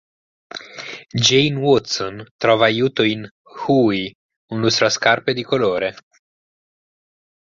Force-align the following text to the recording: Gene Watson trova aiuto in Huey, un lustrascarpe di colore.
Gene 1.25 1.59
Watson 1.59 2.23
trova 2.37 2.65
aiuto 2.65 3.03
in 3.03 3.27
Huey, 3.59 4.11
un 4.47 4.59
lustrascarpe 4.61 5.31
di 5.35 5.43
colore. 5.43 5.95